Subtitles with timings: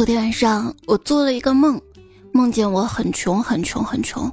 [0.00, 1.78] 昨天晚上我做了一个梦，
[2.32, 4.32] 梦见我很穷很穷很穷，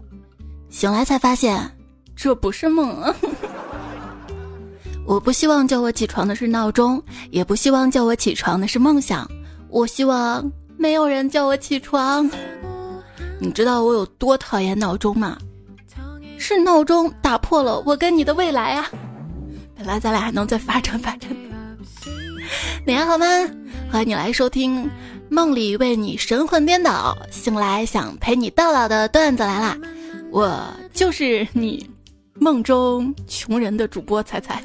[0.69, 1.59] 醒来才发现
[2.15, 3.13] 这不是梦。
[5.05, 9.29] 我不希望叫我起床的是闹钟，也不希望叫我起床的是梦想。
[9.67, 12.31] 我希望没有人叫我起床。
[13.37, 15.37] 你知道我有多讨厌闹钟吗？
[16.37, 18.89] 是闹钟打破了我跟你的未来啊！
[19.75, 21.29] 本来咱俩还能再发展发展。
[22.87, 23.25] 你还好吗？
[23.91, 24.89] 欢迎你来收听
[25.29, 29.77] 梦里为你神魂颠倒，醒来想陪你到老的段子来啦！
[30.31, 30.61] 我
[30.93, 31.89] 就是你
[32.35, 34.63] 梦中穷人的主播彩彩。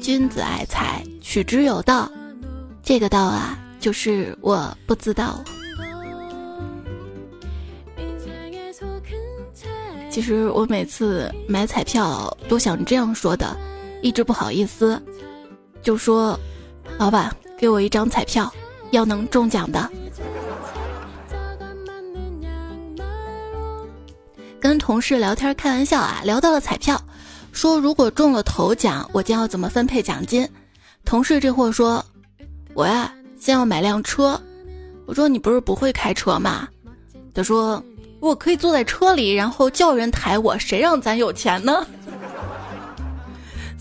[0.00, 2.10] 君子爱财，取之有道。
[2.82, 5.42] 这个道啊，就是我不知道。
[10.10, 13.56] 其实我每次买彩票都想这样说的，
[14.02, 15.00] 一直不好意思，
[15.82, 16.38] 就说
[16.98, 18.52] ：“老板，给我一张彩票，
[18.90, 19.90] 要能中奖的。”
[24.60, 27.00] 跟同事聊天开玩笑啊，聊到了彩票。
[27.52, 30.48] 说如果中了头奖，我将要怎么分配奖金？
[31.04, 32.04] 同事这货说
[32.74, 34.40] ：“我呀，先要买辆车。”
[35.06, 36.68] 我说：“你不是不会开车吗？”
[37.32, 37.82] 他说
[38.20, 40.58] ：“我可以坐在车里，然后叫人抬我。
[40.58, 41.86] 谁让咱有钱呢？”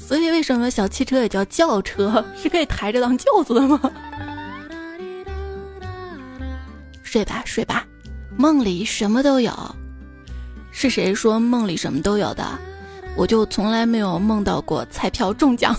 [0.07, 2.23] 所以为什么小汽车也叫轿车？
[2.33, 3.77] 是可以抬着当轿子的吗？
[7.03, 7.85] 睡吧睡吧，
[8.37, 9.51] 梦里什么都有。
[10.71, 12.45] 是谁说梦里什么都有的？
[13.17, 15.75] 我就从来没有梦到过彩票中奖。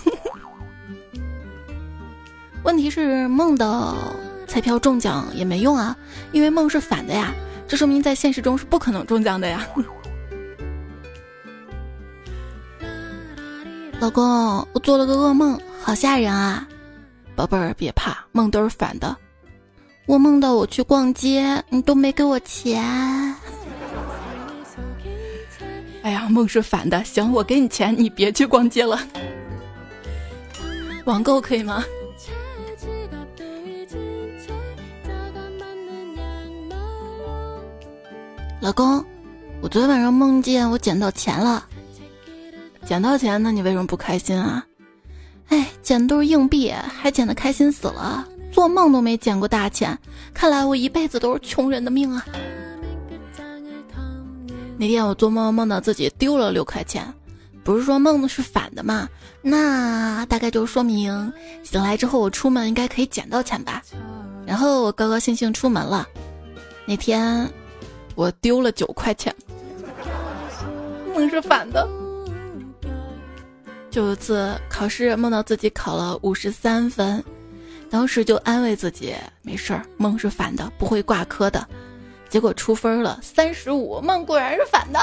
[2.65, 3.97] 问题是梦到
[4.47, 5.97] 彩票中奖也没用啊，
[6.33, 7.33] 因为梦是反的呀，
[7.67, 9.67] 这说明在现实中是不可能中奖的呀。
[14.01, 14.25] 老公，
[14.73, 16.67] 我做了个噩梦，好吓人啊！
[17.35, 19.17] 宝贝儿，别怕，梦都是反的。
[20.07, 22.81] 我梦到我去逛街，你都没给我钱。
[26.03, 27.03] 哎呀，梦是反的。
[27.03, 29.01] 行，我给你钱，你别去逛街了。
[31.05, 31.85] 网购可以吗？
[38.61, 39.05] 老公，
[39.61, 41.65] 我昨天晚上梦见我捡到钱了。
[42.89, 44.65] 捡到钱，那你为什么不开心啊？
[45.49, 48.27] 哎，捡都是硬币，还捡的开心死了。
[48.51, 49.97] 做梦都没捡过大钱，
[50.33, 52.25] 看来我一辈子都是穷人的命啊。
[54.79, 57.05] 那天我做梦梦到自己丢了六块钱，
[57.63, 59.07] 不是说梦的是反的吗？
[59.43, 61.31] 那大概就说明
[61.63, 63.83] 醒来之后我出门应该可以捡到钱吧。
[64.47, 66.09] 然后我高高兴兴出门了。
[66.87, 67.47] 那天
[68.15, 69.35] 我丢了九块钱，
[71.15, 71.87] 梦是反的。
[73.91, 77.25] 就有次考试梦到自己考了五十三分，
[77.91, 81.67] 当时就安慰自己没事儿，梦是反的，不会挂科的。
[82.29, 85.01] 结果出分了，三十五，梦果然是反的。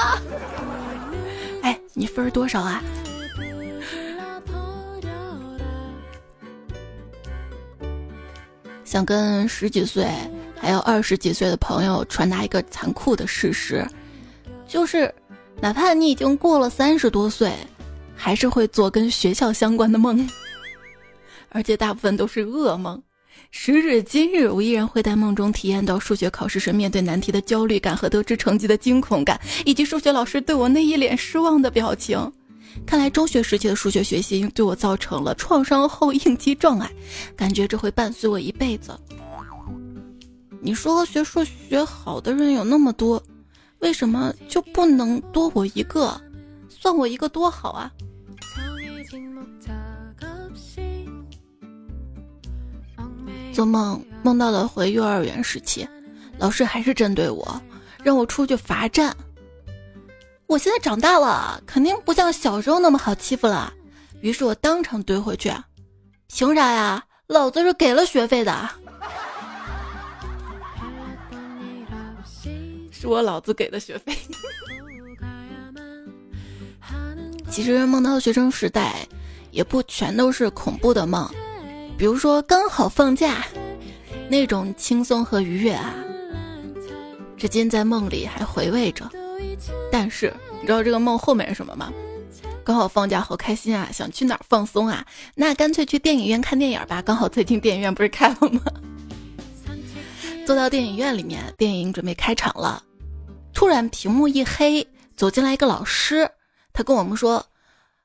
[1.62, 2.82] 哎，你分多少啊？
[8.84, 10.06] 想跟十几岁
[10.58, 13.84] 还有二十几岁的朋友传达一个残酷的事实，
[14.68, 15.12] 就是，
[15.60, 17.52] 哪怕你已经过了三十多岁，
[18.16, 20.28] 还是会做跟学校相关的梦，
[21.50, 23.00] 而且大部分都是噩梦。
[23.50, 32.32] 时至今日，我依然会在梦中体验到数学考试时面对难题的焦虑感和得知成绩的惊恐感，以及数学老师对我那一脸失望的表情。
[32.84, 36.90] 看来中学时期的数学学习对我造成了创伤后应激障碍，
[37.36, 38.98] 感觉这会伴随我一辈子。
[40.60, 43.22] 你说学数学好的人有那么多，
[43.78, 46.20] 为什么就不能多我一个？
[46.78, 47.90] 算我一个多好啊！
[53.52, 55.88] 做梦梦到了回幼儿园时期，
[56.38, 57.60] 老师还是针对我，
[58.02, 59.16] 让我出去罚站。
[60.46, 63.72] 我现在长大了，肯定不像小时候那么好欺负了。
[64.20, 65.52] 于是我当场怼回去
[66.28, 67.02] ：“凭啥呀？
[67.26, 68.70] 老子是给了学费的，
[72.92, 74.16] 是我老子给的学费。”
[77.50, 79.06] 其实梦到学生时代，
[79.50, 81.28] 也不全都是恐怖的梦。
[81.96, 83.46] 比如说刚好放假，
[84.28, 85.94] 那种轻松和愉悦啊，
[87.36, 89.08] 至今在梦里还回味着。
[89.90, 91.92] 但是你知道这个梦后面是什么吗？
[92.62, 95.06] 刚好放假好开心啊，想去哪儿放松啊？
[95.34, 97.00] 那干脆去电影院看电影吧。
[97.00, 98.60] 刚好最近电影院不是开了吗？
[100.44, 102.82] 坐到电影院里面，电影准备开场了，
[103.54, 106.28] 突然屏幕一黑，走进来一个老师，
[106.76, 107.42] 他跟我们说。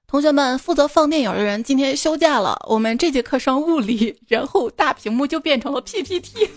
[0.07, 6.49] 同学们，负责放电影的人今天休假了，我们这节课上物理，然后大屏幕就变成了 PPT。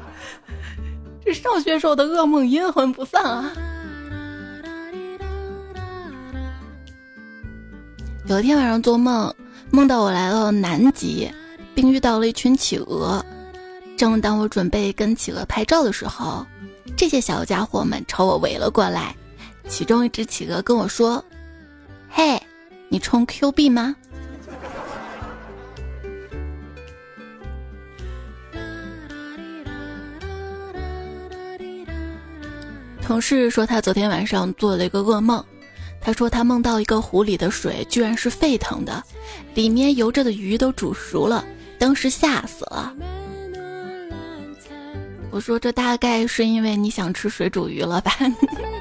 [1.24, 3.52] 这上学时候的噩梦阴魂不散啊！
[8.26, 9.34] 有一天晚上做梦，
[9.70, 11.30] 梦到我来到南极，
[11.74, 13.24] 并遇到了一群企鹅。
[13.96, 16.46] 正当我准备跟企鹅拍照的时候，
[16.96, 19.14] 这些小家伙们朝我围了过来。
[19.68, 21.24] 其中一只企鹅跟我说
[22.10, 22.40] ：“嘿，
[22.88, 23.94] 你充 Q 币吗？”
[33.02, 35.44] 同事说他昨天晚上做了一个噩梦。
[36.02, 39.04] 他说他梦到一个湖里的水居然是沸腾的，
[39.54, 41.44] 里面游着的鱼都煮熟了，
[41.78, 42.94] 当时吓死了。
[45.30, 48.12] 我说这大概是因为你想吃水煮鱼了吧？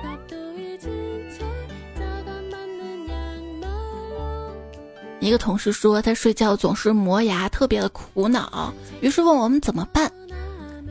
[5.19, 10.11] 一个同事说他睡觉总是磨牙，特别的苦恼，于是问我们怎么办。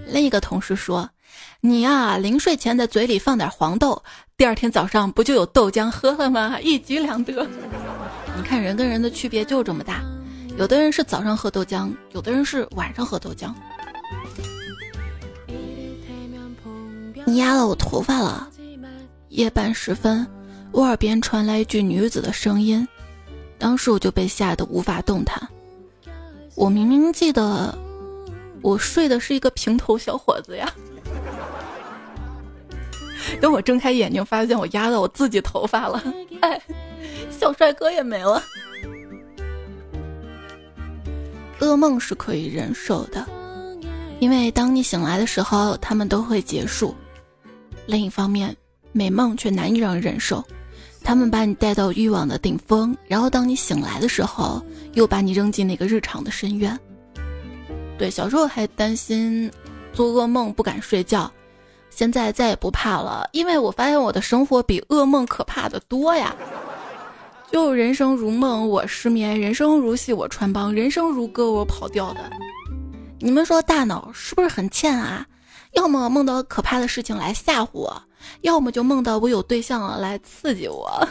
[0.07, 1.09] 另一个同事说。
[1.61, 4.01] 你呀，临睡前在嘴里放点黄豆，
[4.37, 6.59] 第二天早上不就有豆浆喝了吗？
[6.61, 7.45] 一举两得。
[8.37, 10.01] 你看人跟人的区别就这么大，
[10.57, 13.53] 有的人是早上喝豆浆，有的人是晚上喝豆浆。
[17.27, 18.49] 你压了我头发了。
[19.31, 20.25] 夜半时分，
[20.71, 22.87] 我耳边传来一句女子的声音，
[23.59, 25.41] 当时我就被吓得无法动弹。
[26.55, 27.77] 我明明记得，
[28.63, 30.73] 我睡的是一个平头小伙子呀。
[33.41, 36.03] 等我睁开眼睛，发现我压到我自己头发了，
[36.41, 36.61] 哎，
[37.31, 38.43] 小帅哥也没了。
[41.61, 43.27] 噩梦是可以忍受的，
[44.21, 46.95] 因为当你醒来的时候，他们都会结束。
[47.87, 48.57] 另一方面，
[48.93, 50.45] 美梦却难以让人忍受，
[51.09, 54.63] 他们把你带到欲望的顶峰，然后当你醒来的时候，
[54.93, 56.79] 又把你扔进那个日常的深渊。
[57.97, 59.51] 对，小时候还担心
[59.91, 61.33] 做噩梦不敢睡觉。
[61.89, 66.37] 现在再也不怕了，因为我发现我的生活比噩梦可怕的多呀！
[67.51, 72.21] 就人生如梦，我失眠；人生如戏，我穿帮；人生如歌，我跑调的。
[73.19, 75.27] 你们说大脑是不是很欠啊？
[75.73, 78.03] 要么梦到可怕的事情来吓唬我，
[78.43, 80.89] 要么就梦到我有对象了来刺激我。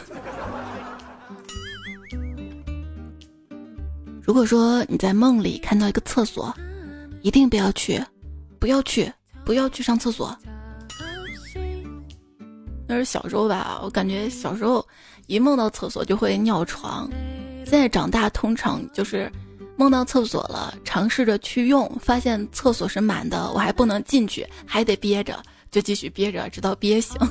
[4.22, 6.54] 如果说你在梦里看到一个厕所，
[7.22, 8.04] 一定不要去，
[8.58, 9.10] 不要去，
[9.44, 10.36] 不要去上厕所。
[12.86, 14.86] 那是小时候吧，我感觉小时候
[15.26, 17.08] 一梦到厕所就会尿床。
[17.64, 19.30] 现在长大，通常就是
[19.76, 25.38] 梦到厕所了，尝试着去用，发现厕所是满的，我还不能进去，还得憋着，
[25.70, 27.16] 就继续憋着，直到憋醒。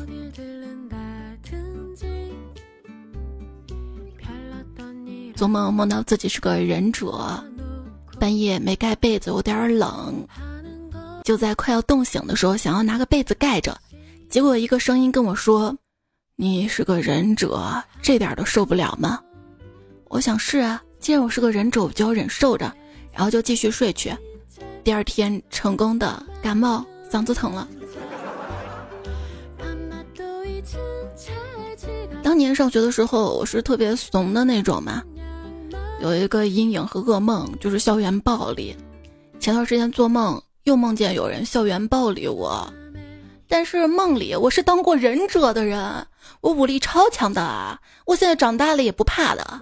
[5.36, 7.44] 做梦梦到自己是个忍者，
[8.20, 10.28] 半夜没盖被子，有点冷，
[11.24, 13.78] 就在快要冻醒的时候，想要拿个被子盖着。
[14.30, 15.78] 结果一个声音跟我说
[16.36, 19.22] ：“你是个忍者，这点都受不了吗？”
[20.10, 22.76] 我想是啊，既然我是个忍者，我就要忍受着，
[23.14, 24.12] 然后就继续睡去。
[24.84, 27.68] 第二天成功的感冒，嗓子疼了。
[32.28, 35.02] 当年上学的时候，我是特别怂的那种嘛，
[36.02, 38.76] 有一个阴影和噩梦就是校园暴力。
[39.40, 42.70] 前段时间做梦又梦见有人校园暴力我。
[43.48, 46.06] 但是梦里我是当过忍者的人，
[46.42, 49.62] 我武力超强的，我现在长大了也不怕的。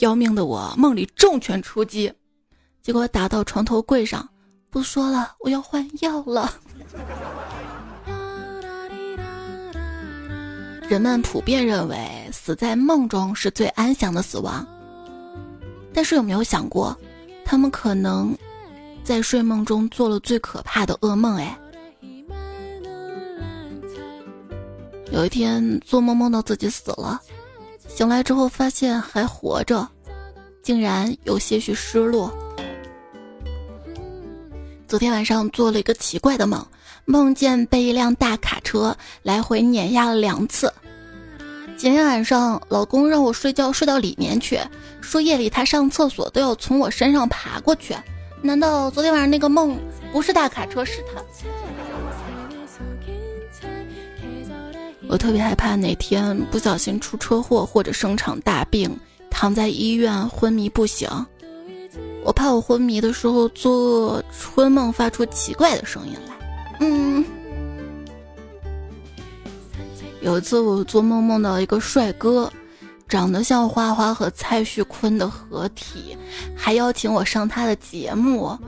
[0.00, 2.10] 要命的我梦里重拳出击，
[2.82, 4.26] 结果打到床头柜上。
[4.70, 6.50] 不说了，我要换药了。
[10.88, 11.98] 人们普遍认为
[12.30, 14.66] 死在梦中是最安详的死亡，
[15.92, 16.96] 但是有没有想过，
[17.44, 18.36] 他们可能
[19.02, 21.36] 在睡梦中做了最可怕的噩梦？
[21.36, 21.58] 哎。
[25.10, 27.20] 有一天做梦梦到自己死了，
[27.88, 29.88] 醒来之后发现还活着，
[30.62, 32.32] 竟然有些许失落。
[34.86, 36.64] 昨天晚上做了一个奇怪的梦，
[37.06, 40.72] 梦见被一辆大卡车来回碾压了两次。
[41.76, 44.58] 今天晚上老公让我睡觉睡到里面去，
[45.00, 47.94] 说夜里他上厕所都要从我身上爬过去。
[48.40, 49.76] 难道昨天晚上那个梦
[50.12, 51.22] 不是大卡车，是他？
[55.08, 58.96] 我特别害怕哪天不小心出车祸或者生场大病，
[59.30, 61.08] 躺在医院昏迷不醒。
[62.24, 66.33] 我怕我昏迷的时候做春梦发出奇怪的声音来。
[66.80, 67.24] 嗯，
[70.20, 72.52] 有一次我做梦梦到一个帅哥，
[73.08, 76.16] 长得像花花和蔡徐坤的合体，
[76.56, 78.58] 还邀请我上他的节目。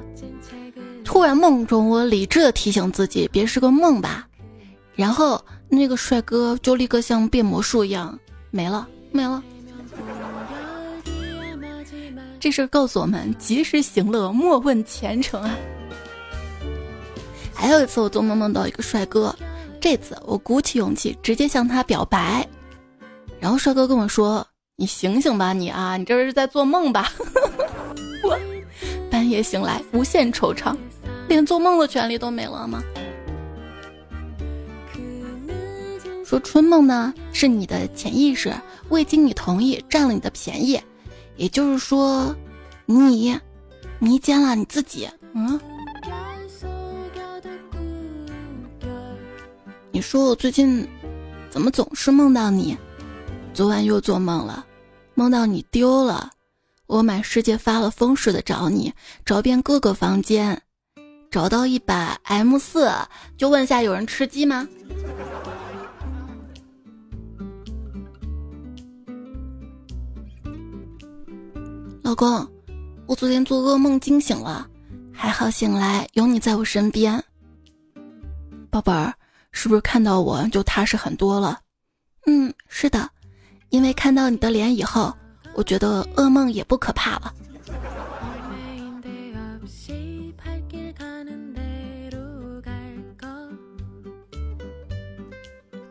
[1.05, 4.27] 突然梦中，我理智的提醒自己，别是个梦吧。
[4.95, 8.19] 然后那个帅哥就立刻像变魔术一样
[8.51, 9.43] 没了，没了。
[12.41, 15.55] 这事告诉我们：及时行乐，莫问前程啊。
[17.59, 19.35] 还有一次，我做梦梦到一个帅哥，
[19.81, 22.47] 这次我鼓起勇气直接向他表白，
[23.41, 24.47] 然后帅哥跟我说
[24.77, 27.11] ：“你醒醒吧，你啊，你这是在做梦吧？”
[28.23, 28.39] 我
[29.11, 30.77] 半夜醒来，无限惆怅，
[31.29, 32.83] 连做梦的权利都没了吗？
[36.25, 38.53] 说春梦呢，是你的潜意识
[38.91, 40.81] 未经你同意占了你的便宜，
[41.37, 42.35] 也就是说，
[42.85, 43.37] 你
[43.99, 45.09] 迷奸了你自己。
[45.33, 45.59] 嗯。
[49.97, 50.87] 你说我最近
[51.49, 52.77] 怎么总是梦到你？
[53.55, 54.67] 昨晚又做梦了，
[55.15, 56.31] 梦到你丢了，
[56.85, 58.93] 我满世界发了疯似的找你，
[59.25, 60.61] 找遍各个房间，
[61.31, 62.93] 找到一把 M 四，
[63.39, 64.69] 就问下有人吃鸡吗？
[72.03, 72.47] 老公，
[73.07, 74.69] 我昨天做噩梦惊醒了，
[75.11, 77.25] 还好醒来有你在我身边，
[78.69, 79.15] 宝贝儿。
[79.59, 81.59] 是不是看到我就踏实很多了？
[82.27, 83.09] 嗯，是的，
[83.71, 85.11] 因为看到你的脸以后，
[85.55, 87.33] 我觉得噩梦也不可怕了。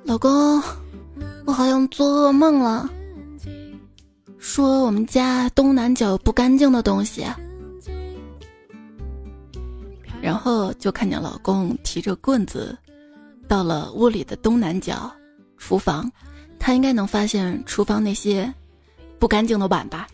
[0.03, 0.62] 老公，
[1.45, 2.88] 我好像做噩梦了，
[4.38, 7.25] 说我们家东南角不干净的东西，
[10.22, 12.77] 然后就看见老公提着棍子。
[13.48, 15.12] 到了屋里的东南角，
[15.58, 16.12] 厨房，
[16.60, 18.52] 他应该能发现厨房那些
[19.20, 20.08] 不干净的碗吧。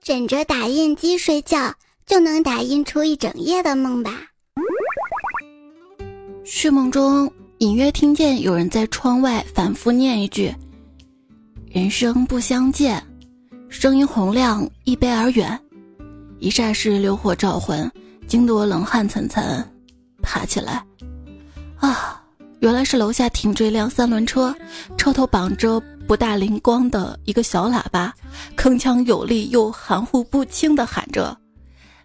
[0.00, 1.74] 枕着打印机睡觉，
[2.06, 4.12] 就能打印出一整夜的梦吧。
[6.44, 10.54] 睡梦中隐约听见有人在窗外反复念一句
[11.68, 13.04] ：“人生不相见，
[13.68, 15.58] 声音洪亮，一悲而远。”
[16.38, 17.90] 一霎时流火照魂。
[18.26, 19.62] 惊得我冷汗涔涔，
[20.22, 20.84] 爬起来，
[21.78, 22.22] 啊，
[22.60, 24.54] 原来是楼下停着一辆三轮车，
[24.98, 28.12] 车头绑着不大灵光的一个小喇叭，
[28.56, 31.36] 铿锵有力又含糊不清的喊着：“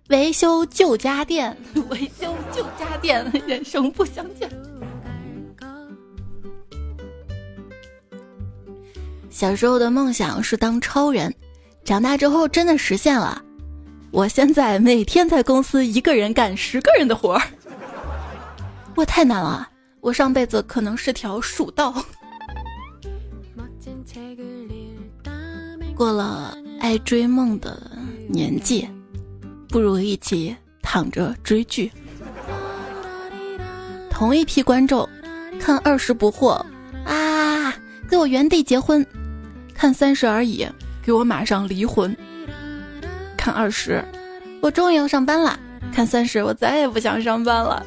[0.09, 1.57] 维修旧家电，
[1.89, 4.49] 维修旧家电， 人生不相见。”
[9.29, 11.33] 小时候的梦想是当超人，
[11.83, 13.41] 长大之后真的实现了。
[14.11, 17.41] 我现在每天在公司一个人干十个人的活儿，
[18.93, 19.69] 我太难了。
[20.01, 21.93] 我上辈子可能是条蜀道，
[25.95, 27.89] 过了爱追梦的
[28.27, 28.85] 年纪，
[29.69, 31.89] 不如一起躺着追剧。
[34.09, 35.07] 同一批观众
[35.57, 36.61] 看二十不惑
[37.05, 37.73] 啊，
[38.09, 39.01] 给我原地结婚；
[39.73, 40.67] 看三十而已，
[41.01, 42.13] 给我马上离婚。
[43.41, 44.05] 看二十，
[44.61, 45.57] 我终于要上班了；
[45.91, 47.83] 看三十，我再也不想上班了。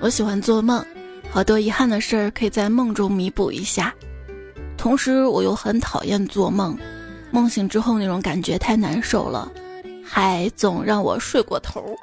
[0.00, 0.84] 我喜欢做梦，
[1.30, 3.94] 好多遗憾的事儿可以在梦中弥补一下。
[4.76, 6.76] 同时，我又很讨厌做梦，
[7.30, 9.48] 梦醒之后那种感觉太难受了，
[10.04, 11.96] 还总让我睡过头。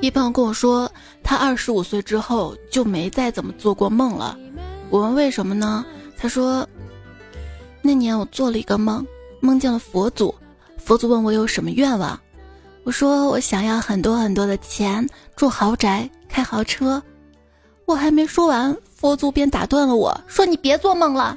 [0.00, 0.90] 一朋友跟我说。
[1.20, 4.34] 他二十五岁之后就没再怎么做过梦了。
[4.88, 5.84] 我问为什么呢？
[6.16, 6.66] 他说，
[7.82, 9.06] 那年我做了一个梦，
[9.40, 10.34] 梦见了佛祖。
[10.78, 12.18] 佛祖问我有什么愿望，
[12.84, 17.02] 我说我想要很多很多的钱，住豪宅，开豪车。
[17.84, 21.36] 我还没说完，佛祖便打断了我说：“你别做梦了。”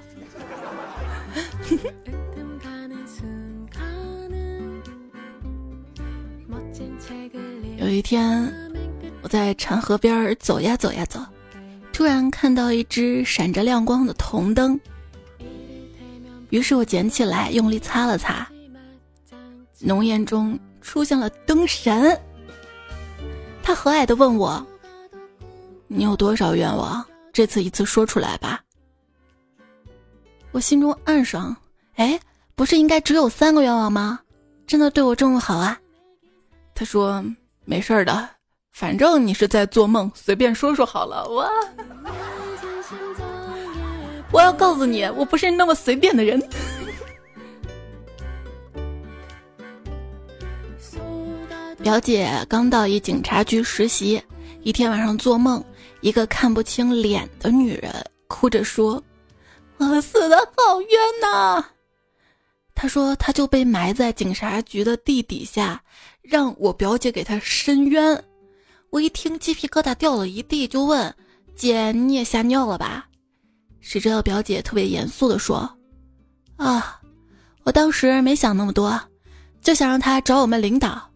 [7.91, 8.49] 有一天。
[9.21, 11.19] 我在长河边走呀走呀走，
[11.91, 14.79] 突然看到一只闪着亮光的铜灯，
[16.51, 18.49] 于是我捡起来用力擦了擦，
[19.79, 22.17] 浓烟中出现了灯神。
[23.61, 24.65] 他和蔼的问我
[25.89, 27.05] ：“你有多少愿望？
[27.33, 28.63] 这次一次说出来吧。”
[30.51, 31.53] 我心中暗爽，
[31.95, 32.17] 哎，
[32.55, 34.17] 不是应该只有三个愿望吗？
[34.65, 35.77] 真的对我这么好啊？
[36.73, 37.23] 他说
[37.65, 38.29] ：“没事儿的。”
[38.71, 41.27] 反正你是在做梦，随便说说好了。
[41.27, 41.45] 我
[44.31, 46.41] 我要告诉你，我不是那么随便的人。
[51.83, 54.23] 表姐刚到一警察局实习，
[54.61, 55.61] 一天晚上做梦，
[55.99, 57.91] 一个看不清脸的女人
[58.27, 59.03] 哭着说
[59.77, 60.89] ：“我死的好冤
[61.21, 61.65] 呐！”
[62.73, 65.81] 她说她就被埋在警察局的地底下，
[66.21, 68.23] 让我表姐给她伸冤。
[68.89, 71.13] 我一听鸡皮疙瘩掉了一地，就问
[71.55, 73.07] ：“姐，你也吓尿了吧？”
[73.79, 75.77] 谁知道表姐特别严肃的说
[76.57, 76.99] ：“啊，
[77.63, 78.99] 我当时没想那么多，
[79.61, 81.09] 就想让他找我们领导。”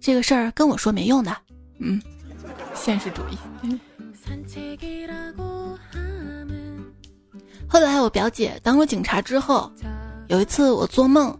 [0.00, 1.36] 这个事儿跟我说没用的，
[1.78, 2.00] 嗯，
[2.74, 3.36] 现实主义。
[7.68, 9.70] 后来我表姐当了警察之后，
[10.28, 11.36] 有一次我做梦，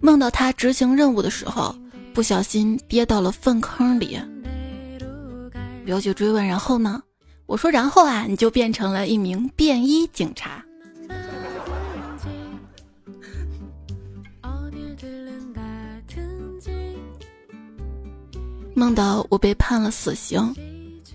[0.00, 1.74] 梦到她执行任务的时候，
[2.14, 4.18] 不小心跌到了粪坑里。
[5.84, 7.02] 表姐追问然后呢？
[7.46, 10.64] 我说然后啊，你就变成了一名便衣警察。
[18.74, 20.54] 梦到我被判了死刑，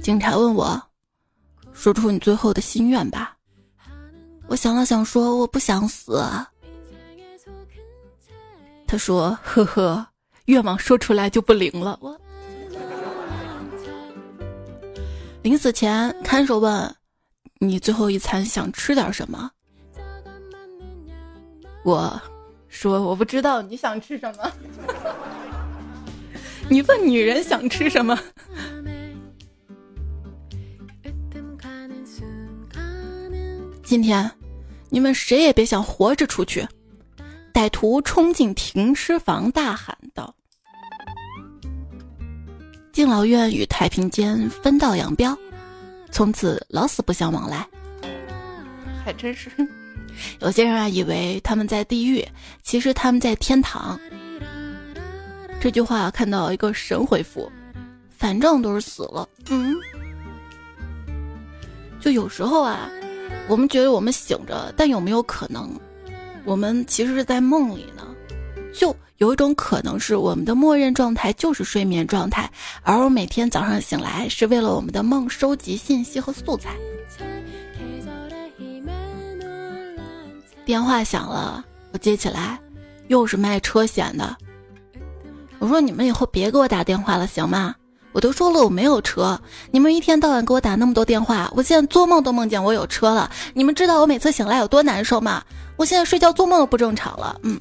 [0.02, 0.82] 警察问我
[1.74, 3.36] ：“说出你最后的心愿吧。”
[4.48, 6.24] 我想了想，说：“我不想死。”
[8.88, 10.08] 他说：“呵呵，
[10.48, 11.98] 愿望说出来就不灵了。”
[15.44, 16.94] 临死前，看守问
[17.60, 19.50] ：“你最后一餐想吃点什么？”
[21.86, 22.22] 我
[22.68, 24.52] 说：“我不知道，你想吃什么？”
[26.70, 28.20] 你问女人想吃什么？
[33.84, 34.30] 今天，
[34.90, 36.68] 你们谁也别想活着出去！
[37.54, 40.36] 歹徒冲进停尸房，大喊道
[42.98, 45.38] ：“敬老院与太平间分道扬镳，
[46.10, 47.64] 从此老死不相往来。”
[49.06, 49.52] 还真是，
[50.40, 52.28] 有些人啊，以为他们在地狱，
[52.64, 54.00] 其实他们在天堂。
[55.62, 57.52] 这句话看到一个神回复，
[58.18, 59.76] 反正都是死了，嗯，
[62.00, 62.90] 就有时候啊，
[63.48, 65.70] 我们觉得我们醒着，但有没有可能，
[66.46, 68.08] 我们其实是在梦里呢？
[68.74, 72.50] 就有一种可能是我们的默认状态就是睡眠状态，
[72.84, 76.76] 而我每天早上醒来是为了我们的梦收集信息和素材。
[80.64, 82.60] 电话响了，我接起来，
[83.08, 84.38] 又是卖车险的。
[85.58, 87.74] 我说你们以后别给我打电话了，行吗？
[88.12, 89.40] 我都说了我没有车，
[89.72, 93.32] 你们一天到晚给我打那么多电话，我现在做梦都梦见我有车了。
[93.54, 95.44] 你们知道我每次醒来有多难受吗？
[95.76, 97.40] 我现在睡觉做梦都不正常了。
[97.42, 97.60] 嗯。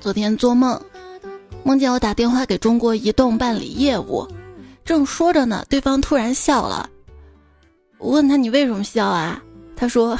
[0.00, 0.80] 昨天做梦，
[1.62, 4.26] 梦见我打电话给中国移动办理业务，
[4.82, 6.88] 正说着呢，对方突然笑了。
[7.98, 9.42] 我问他你为什么笑啊？
[9.76, 10.18] 他说，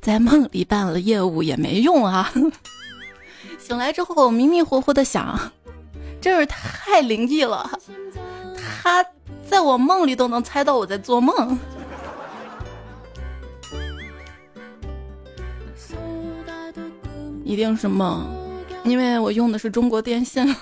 [0.00, 2.32] 在梦里办了业务也没用啊。
[3.58, 5.36] 醒来之后迷迷糊糊的想，
[6.20, 7.68] 真是太灵异了。
[8.56, 9.04] 他
[9.50, 11.58] 在我梦里都能猜到我在做梦。
[17.44, 18.26] 一定是梦，
[18.86, 20.42] 因为我用的是中国电信。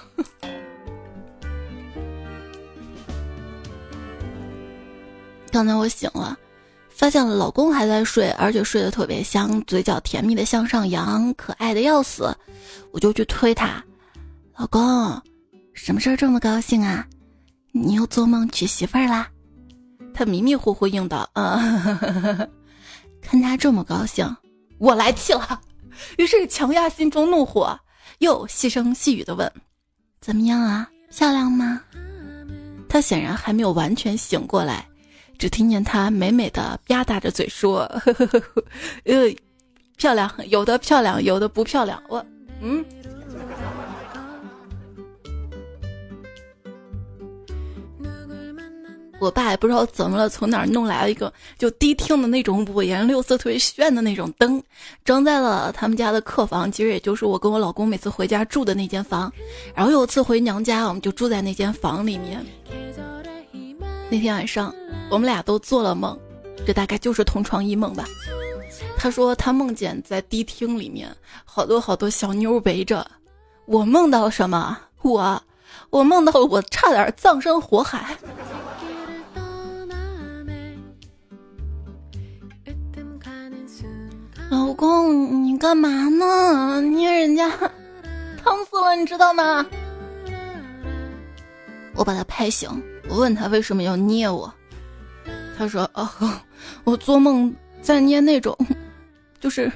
[5.53, 6.37] 刚才我醒了，
[6.89, 12.35] 发现了老公还在睡，而且睡得特别香，嘴角甜蜜的向上扬，可爱的要死。
[12.91, 13.85] 我就去推他，
[14.57, 15.23] 老公，
[15.73, 17.07] 什么事儿这么高兴啊？
[17.71, 19.29] 你又做梦娶媳妇儿啦？
[20.13, 21.61] 他迷迷糊糊应道：“啊。
[23.23, 24.37] ”看他这么高兴，
[24.79, 25.61] 我来气了，
[26.19, 27.79] 于是强压心中怒火，
[28.25, 29.53] 又细声细语的问
[30.19, 30.89] ：“怎么样啊？
[31.15, 31.83] 漂亮吗？”
[32.89, 34.87] 他显然还没有完全醒过来。
[35.39, 37.83] 只听见他美美的吧嗒着嘴说
[39.05, 39.31] ：“呃，
[39.99, 42.25] 漂亮，有的漂亮，有的不漂亮。”我，
[42.63, 42.83] 嗯。
[49.21, 54.63] 我爸也不知道怎么了，从哪儿弄来了一个就迪厅的那种五颜六色、特别炫的那种灯，
[55.05, 59.33] 装在了他们家的客房，其实也就是我跟我老公每次回家住的那间房。
[59.75, 62.45] 然后有一次回娘家，我们就住在那间房里面。
[64.11, 64.75] 那天晚上，
[65.09, 66.19] 我们俩都做了梦，
[66.67, 68.05] 这大概就是同床异梦吧。
[68.99, 71.09] 他说他梦见在迪厅里面，
[71.45, 73.07] 好多好多小妞围着。
[73.67, 74.77] 我梦到什么？
[75.03, 75.43] 我，
[75.91, 78.17] 我梦到我差点葬身火海。
[84.51, 86.81] 老公，你干嘛呢？
[86.81, 87.49] 捏人家，
[88.43, 89.65] 疼死了，你知道吗？
[91.95, 92.69] 我把他拍醒。
[93.09, 94.53] 我问他为什么要捏我，
[95.59, 96.09] 他说：“哦，
[96.85, 98.57] 我做梦在捏那种，
[99.41, 99.71] 就是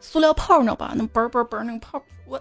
[0.00, 0.94] 塑料泡，你知道吧？
[0.96, 2.40] 那嘣嘣嘣那个泡，我。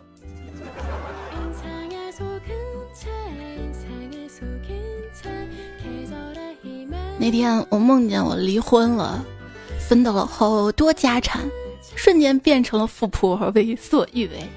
[7.20, 9.24] 那天我梦见我离婚了，
[9.88, 11.42] 分到了好多家产，
[11.96, 14.50] 瞬间变成了富婆，为所欲为。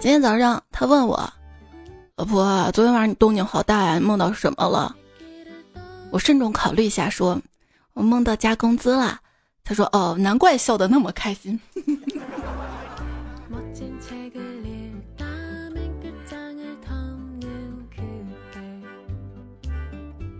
[0.00, 1.32] 今天早上他问我
[2.16, 4.96] ：“老婆，昨天晚上你动静好大呀，梦到什么了？”
[6.10, 7.40] 我慎重考虑一下，说
[7.94, 9.20] ：“我梦到加工资了。”
[9.62, 11.60] 他说：“哦，难怪笑得那么开心。”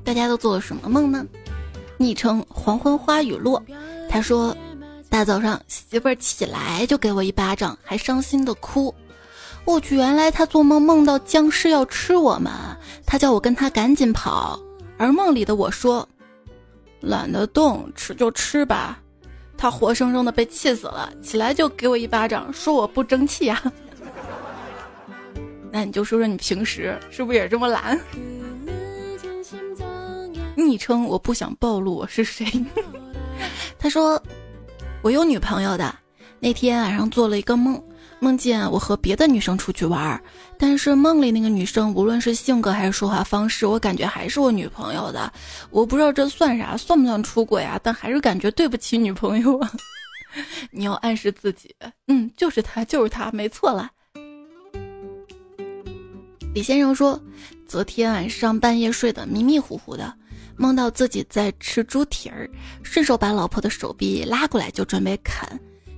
[0.04, 1.24] 大家都做了什么梦呢？
[1.98, 3.62] 昵称黄昏花雨落，
[4.08, 4.56] 他说
[5.08, 8.92] ：“大早上媳妇儿起来就给我一巴掌，还伤心的哭。
[9.64, 12.52] 我去，原来他做梦梦到僵尸要吃我们，
[13.06, 14.58] 他叫我跟他赶紧跑。
[14.98, 16.08] 而梦里的我说：
[17.00, 18.98] 懒得动，吃就吃吧。
[19.56, 23.62] 他活生生的被气死了，起来就给我一巴掌，说我不争气呀。
[25.70, 27.96] 那你就说说你平时是不是也这么懒？”
[30.66, 32.46] 昵称我不想暴露我是谁。
[33.78, 34.22] 他说
[35.02, 35.94] 我有女朋友的。
[36.40, 37.80] 那天晚上做了一个梦，
[38.18, 40.20] 梦见我和别的女生出去玩，
[40.58, 45.32] 但是梦里那个女生无论是性格还是说话方式，我感觉还是我女朋友的。
[45.70, 47.78] 我不知道这算啥，算不算出轨啊？
[47.80, 49.70] 但还是感觉对不起女朋友啊。
[50.72, 51.72] 你要暗示自己，
[52.08, 53.88] 嗯，就是他，就是他，没错了。
[56.52, 57.20] 李先生说，
[57.68, 60.12] 昨天晚上半夜睡得迷迷糊糊的。
[60.56, 62.48] 梦到自己在吃猪蹄儿，
[62.82, 65.48] 顺手把老婆的手臂拉过来就准备啃，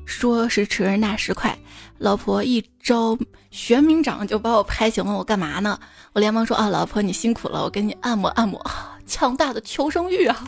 [0.06, 1.56] 说时迟那时快，
[1.98, 3.16] 老婆一招
[3.50, 5.78] 玄冥掌就把我拍醒，问我干嘛呢？
[6.12, 8.64] 我连忙说啊，老婆你辛苦了，我给你按摩按摩。
[9.06, 10.44] 强大的求生欲啊！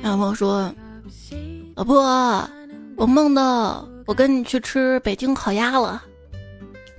[0.00, 0.72] 然后说，
[1.74, 2.48] 老婆，
[2.96, 6.04] 我梦到我跟你去吃北京烤鸭了，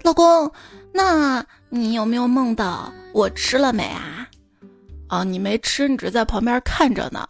[0.04, 0.52] 老公，
[0.92, 1.46] 那。
[1.70, 4.28] 你有没有梦到我吃了没啊？
[5.10, 7.28] 哦，你没吃，你只是在旁边看着呢。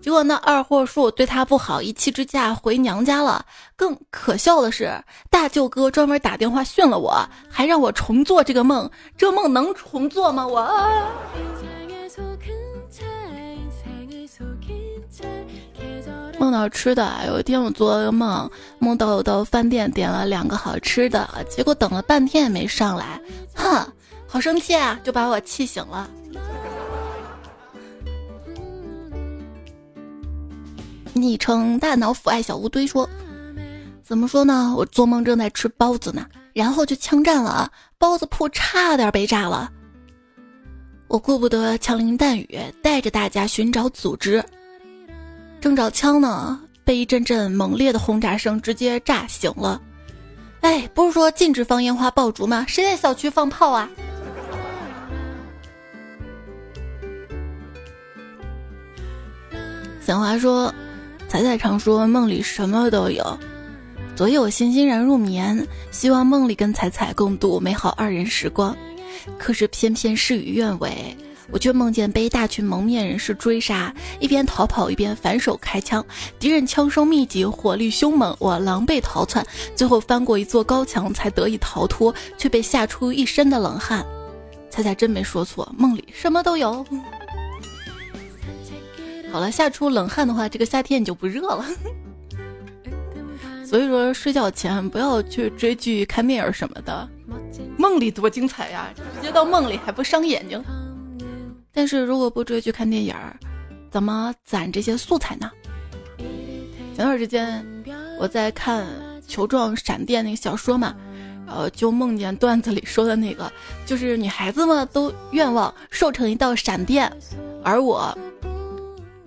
[0.00, 3.44] 结果那二货说我对他不好，一气之下回娘家了。
[3.76, 4.92] 更可笑的是，
[5.28, 7.14] 大舅哥专门打电话训了我，
[7.50, 8.90] 还让我重做这个梦。
[9.16, 10.46] 这梦能重做吗？
[10.46, 10.66] 我。
[16.38, 18.48] 梦到吃的，有一天我做了个梦，
[18.78, 23.20] 梦到我到饭店点了两个好吃的，结果等了半天也没上来，
[23.54, 23.84] 哼，
[24.26, 26.08] 好生气啊，就把我气醒了。
[31.12, 33.08] 昵称大脑腐爱小乌堆说
[34.04, 34.72] ：“怎么说呢？
[34.76, 39.68] 我做梦正在吃包子呢，然后就枪战了，包子铺差点被炸了，
[41.08, 44.40] 我顾不得枪林弹雨，带着大家寻找组织。”
[45.60, 49.80] 正找枪呢，被一阵阵猛烈的轰炸声直接炸醒了。
[50.60, 52.64] 哎，不是说禁止放烟花爆竹吗？
[52.68, 53.88] 谁在小区放炮啊？
[60.00, 60.72] 小华说
[61.28, 63.38] ：“彩彩常说梦里什么都有。
[64.16, 68.74] 昨夜我欣欣然入眠，希望梦里跟彩彩共度美好二人时光，
[69.38, 71.16] 可是偏偏事与愿违。”
[71.50, 76.04] 我却梦见被一大群蒙面人士追杀，一边逃跑一边反手开枪，
[76.38, 84.04] 敌人枪声密集，火力凶猛，我狼狈逃窜，最后翻过一座高墙才得以逃脱，却被吓出一身的冷汗。
[84.68, 86.84] 彩彩真没说错，梦里什么都有。
[89.32, 91.64] 好了，吓出冷汗的话，这个夏天你就不热了。
[93.66, 97.08] 所以说，睡觉前不要去追剧、看电影什么的，
[97.76, 98.88] 梦里多精彩呀！
[99.16, 100.62] 直接到梦里还不伤眼睛。
[101.78, 103.38] 但是如果不追剧看电影儿，
[103.88, 105.48] 怎么攒这些素材呢？
[106.96, 107.64] 前段时间
[108.18, 108.84] 我在看
[109.28, 110.92] 《球状闪电》那个小说嘛，
[111.46, 113.48] 呃就梦见段子里说的那个，
[113.86, 117.08] 就是女孩子们都愿望瘦成一道闪电，
[117.62, 118.12] 而我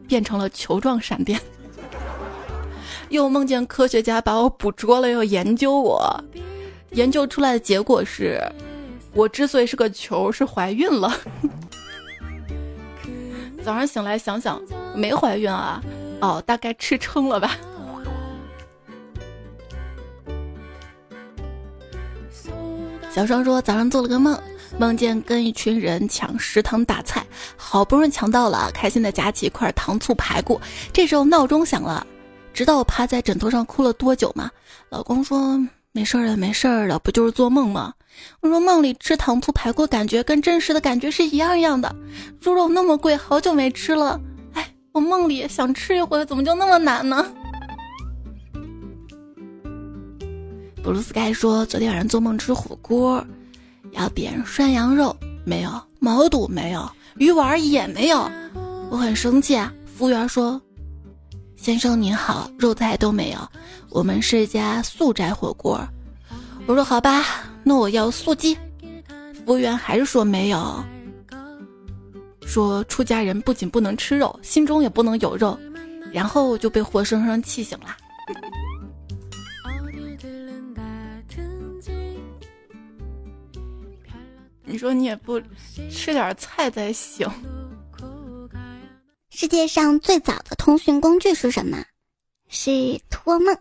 [0.05, 1.39] 变成了球状闪电。
[3.07, 6.21] 又梦见科学家把我捕捉了，要研究我，
[6.91, 8.41] 研究出来的结果是，
[9.13, 11.17] 我之所以是个球，是怀孕了。
[13.63, 14.61] 早上醒来想想
[14.95, 15.81] 没怀孕啊，
[16.19, 17.55] 哦，大概吃撑了吧。
[23.13, 24.39] 小双说早上做了个梦，
[24.79, 27.25] 梦见跟一群人抢食堂打菜，
[27.57, 30.59] 好不容易抢到了，开心的夹起一块糖醋排骨。
[30.93, 32.07] 这时候闹钟响了，
[32.53, 34.49] 知道我趴在枕头上哭了多久吗？
[34.89, 35.59] 老公说
[35.91, 37.93] 没事儿的，没事儿的，不就是做梦吗？
[38.39, 41.95] 我说梦里吃糖醋排骨，感觉跟真实的感觉是一样一样的。
[42.39, 44.19] 猪肉那么贵，好久没吃了。
[44.53, 47.25] 哎，我梦里想吃一回，怎么就那么难呢？
[50.83, 53.23] 布鲁斯盖说，昨天晚上做梦吃火锅，
[53.91, 55.69] 要点涮羊肉，没有
[55.99, 58.27] 毛肚，没有鱼丸也没有，
[58.89, 59.71] 我很生气啊。
[59.85, 60.59] 服务员说
[61.55, 63.37] ：“先生您好，肉菜都没有，
[63.91, 65.79] 我们是一家素斋火锅。”
[66.67, 67.25] 我说：“好吧，
[67.63, 68.57] 那我要素鸡。”
[69.45, 70.81] 服务员还是说没有，
[72.45, 75.59] 说出家人不仅不能吃肉，心中也不能有肉，
[76.13, 77.97] 然后就被活生生气醒了。
[84.63, 85.41] 你说你也不
[85.89, 87.27] 吃点菜再醒。
[89.29, 91.83] 世界上最早的通讯工具是什么？
[92.47, 93.57] 是托梦。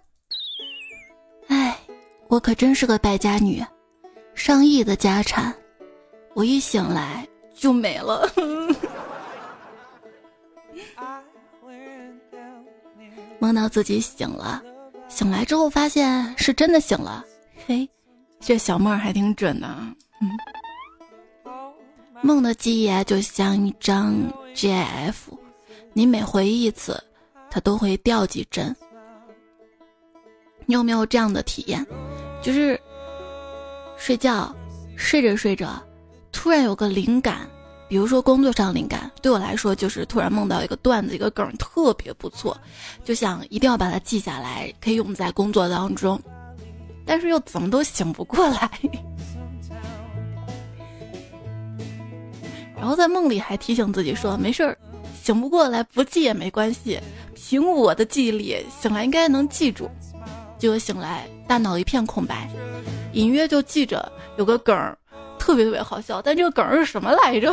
[2.31, 3.61] 我可真是个败家女，
[4.37, 5.53] 上亿的家产，
[6.33, 8.31] 我一醒来就没了。
[13.41, 14.63] 梦到自己醒了，
[15.09, 17.25] 醒来之后发现是真的醒了。
[17.67, 17.91] 嘿，
[18.39, 19.67] 这小梦还挺准的。
[20.21, 20.31] 嗯，
[22.23, 24.15] 梦的记忆啊，就像一张
[24.55, 25.15] GIF。
[25.93, 27.03] 你每回忆一次，
[27.51, 28.73] 它都会掉几帧。
[30.67, 31.85] 你有没有这样的体验？
[32.43, 32.81] 就是
[33.97, 34.55] 睡觉，
[34.97, 35.83] 睡着睡着，
[36.33, 37.49] 突然有个灵感，
[37.89, 42.57] 比如说工作上灵感，对我来说就是突然梦到一个段子、一个梗特别不错，
[43.05, 46.21] 就想一定要把它记下来，可以用在工作当中，
[47.05, 48.71] 但是又怎么都醒不过来。
[52.77, 54.79] 然后在梦里还提醒自己说：“没事儿。”
[55.23, 56.99] 醒不过来，不记也没关系。
[57.35, 59.91] 凭我的记忆力，醒来应该能记住。
[60.61, 62.47] 结果醒来，大脑一片空白，
[63.15, 64.97] 隐约就记着有个梗儿，
[65.39, 66.21] 特别特别好笑。
[66.21, 67.51] 但这个梗儿是什么来着？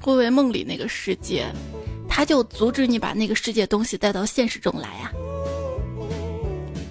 [0.00, 1.46] 会不会梦里那个世界，
[2.08, 5.12] 他就阻止你把那个世界东西带到现实中来呀？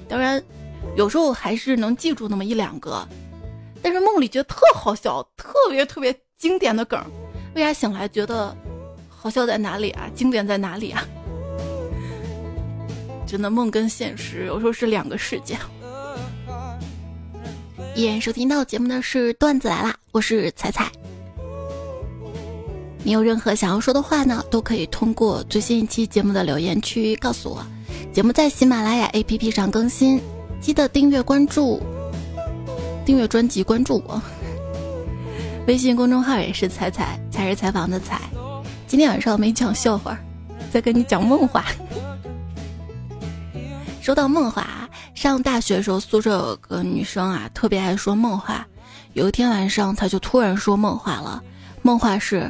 [0.07, 0.41] 当然，
[0.95, 3.05] 有时候还是能记住那么一两个。
[3.81, 6.97] 但是梦里觉得特好笑，特别特别经典的梗，
[7.53, 8.55] 为啥醒来觉得
[9.09, 10.09] 好笑在哪里啊？
[10.15, 11.05] 经典在哪里啊？
[13.27, 15.57] 真的梦跟现实有时候是两个世界。
[17.93, 20.89] 依然收听到节目的是段子来啦，我是彩彩。
[23.03, 27.65] 你有任何想要说的话呢，都可以通过最新一期节目的留言区告诉我。
[28.13, 30.21] 节目在喜马拉雅 APP 上更新，
[30.61, 31.81] 记得订阅关注。
[33.05, 34.21] 订阅专辑，关注我。
[35.67, 38.21] 微信公众号也是“彩彩”，才是采访的“采”。
[38.87, 40.17] 今天晚上没讲笑话，
[40.71, 41.65] 在跟你讲梦话。
[44.07, 48.65] 说到梦话，上大学的时候宿舍有个女生啊，特别爱说梦话。
[49.11, 51.43] 有一天晚上，她就突然说梦话了。
[51.81, 52.49] 梦话是：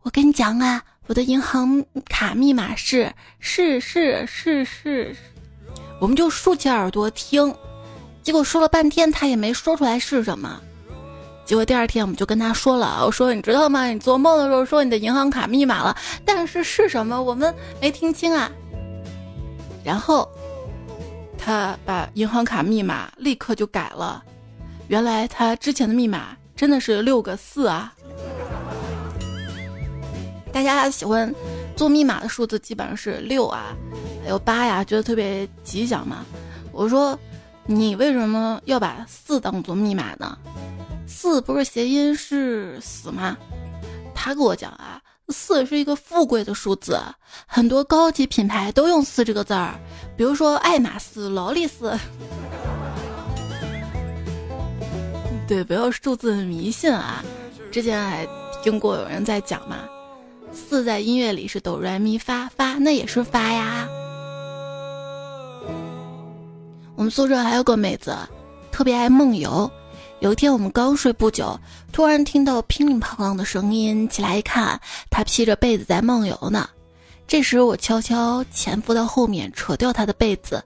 [0.00, 5.14] 我跟你讲啊，我的银行卡密码是是是是是。
[6.00, 7.54] 我们就竖起耳朵听。
[8.22, 10.58] 结果说了半天，她也没说出来是什么。
[11.44, 13.88] 结果第二天我们就跟他说了，我说你知道吗？
[13.88, 17.22] 你做梦的时候说你的银行卡密码了，但是是什么？
[17.22, 18.50] 我们没听清啊。
[19.84, 20.28] 然后
[21.38, 24.22] 他把银行卡密码立刻就改了，
[24.88, 27.92] 原来他之前的密码真的是六个四啊。
[30.52, 31.34] 大家喜欢
[31.76, 33.74] 做密码的数字基本上是六啊，
[34.22, 36.24] 还有八呀，觉得特别吉祥嘛。
[36.72, 37.18] 我说。
[37.68, 40.38] 你为什么要把四当做密码呢？
[41.04, 43.36] 四不是谐音是死吗？
[44.14, 47.00] 他跟我讲啊，四是一个富贵的数字，
[47.46, 49.74] 很多高级品牌都用四这个字儿，
[50.16, 51.98] 比如说爱马仕、劳力士。
[55.48, 57.24] 对，不要数字迷信啊！
[57.70, 58.26] 之前还
[58.62, 59.78] 听过有人在讲嘛，
[60.52, 63.88] 四在音乐里是哆来咪发发，那也是发呀。
[66.94, 68.16] 我们宿舍还有个妹子，
[68.72, 69.70] 特别爱梦游。
[70.20, 71.58] 有一天我们刚睡不久，
[71.92, 76.68] 突然听到乒铃乓啷的声音，起来一看，他披着被子在梦游呢。
[77.26, 80.62] 这时我悄悄潜伏到后面，扯掉他的被子，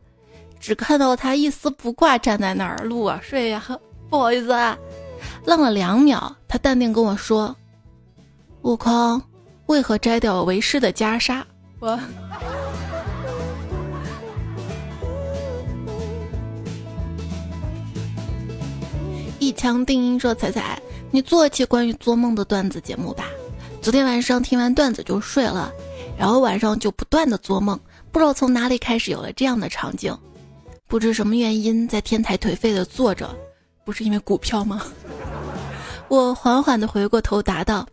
[0.61, 3.63] 只看到他一丝不挂站在那儿，录啊睡呀，
[4.09, 4.79] 不好意思啊。
[5.45, 7.55] 愣了两秒，他淡定跟我说
[8.63, 9.21] ：“悟空，
[9.67, 11.43] 为何摘掉为师的袈裟？”
[11.81, 11.99] 我。
[19.41, 23.25] 一枪定音说：“彩彩，你做一期关于做梦的段子节目吧。
[23.81, 25.73] 昨天晚上听完段子就睡了，
[26.19, 27.81] 然后晚上就不断的做梦，
[28.13, 30.15] 不知道从哪里开始有了这样的场景：
[30.87, 33.35] 不知什么原因在天台颓废的坐着，
[33.83, 34.83] 不是因为股票吗？
[36.09, 37.89] 我缓缓的回过头答道：“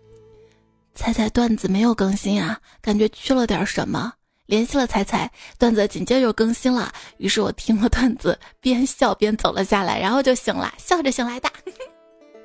[0.94, 4.12] 彩彩段子没有更新啊，感觉缺了点什么。”
[4.48, 11.50] 联系了彩彩，段子紧接着又更新了，于是我听了段子，边笑边走了下来，然后就醒了，笑着醒来的。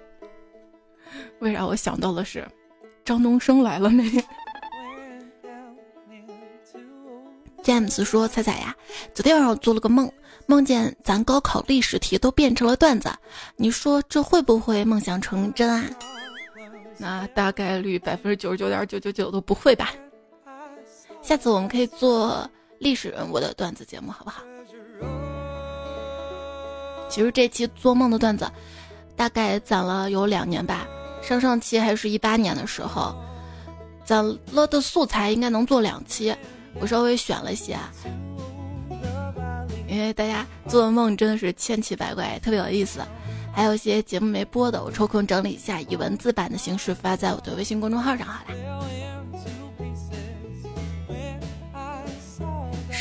[1.40, 2.46] 为啥我想到的是
[3.04, 4.04] 张东升来了没
[7.64, 8.74] ？James 说：“彩彩呀，
[9.14, 10.10] 昨天晚上我做了个梦，
[10.46, 13.08] 梦见咱高考历史题都变成了段子，
[13.56, 15.84] 你说这会不会梦想成真啊？
[16.98, 19.94] 那大概率百分之九十九点九九九都不会吧。”
[21.22, 24.42] 下次我们可以做历史人物的段子节目，好不好？
[27.08, 28.50] 其实这期做梦的段子，
[29.14, 30.86] 大概攒了有两年吧。
[31.22, 33.14] 上上期还是一八年的时候，
[34.04, 36.34] 攒了的素材应该能做两期。
[36.80, 37.78] 我稍微选了些，
[39.86, 43.00] 因为大家做的梦真的是千奇百怪，特别有意思。
[43.54, 48.56] 还有一些节目没播的，我抽空整理一下，以文字版的形式发在我的微信公众号上，好啦。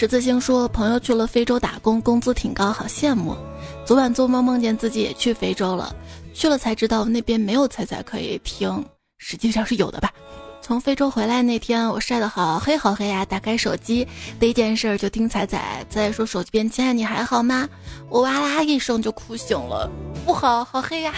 [0.01, 3.37] 十字星说：“朋友去了非洲打工，工资挺高，好羡慕。
[3.85, 5.95] 昨晚做梦梦见自己也去非洲了，
[6.33, 8.83] 去了才知道那边没有彩彩可以听，
[9.19, 10.11] 实际上是有的吧。
[10.59, 13.23] 从非洲回来那天，我晒得好黑好黑呀！
[13.23, 14.07] 打开手机，
[14.39, 17.69] 第一件事就听彩彩在说手机边：‘亲爱你还好吗？’
[18.09, 19.87] 我哇啦一声就哭醒了，
[20.25, 21.13] 不好，好黑呀！”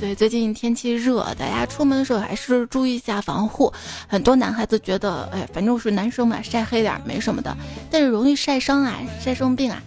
[0.00, 3.72] 对，最近天气热，大家出门的时候还是注意一下防护。
[4.06, 7.56] 很多男孩子觉得，哎，反正我是男生嘛，晒黑点没什么的，
[7.90, 9.82] 但是容易晒伤啊，晒生病啊。